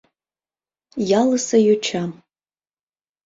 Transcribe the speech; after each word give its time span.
Ялысе 1.19 1.57
йоча. 1.67 2.03